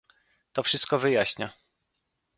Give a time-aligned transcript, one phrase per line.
[0.53, 1.53] To wszystko wyjaśnia